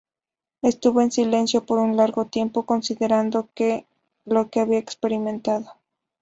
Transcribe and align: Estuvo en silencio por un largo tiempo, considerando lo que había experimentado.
Estuvo 0.63 1.01
en 1.01 1.11
silencio 1.11 1.63
por 1.67 1.77
un 1.77 1.95
largo 1.95 2.25
tiempo, 2.25 2.65
considerando 2.65 3.47
lo 4.25 4.49
que 4.49 4.59
había 4.59 4.79
experimentado. 4.79 5.73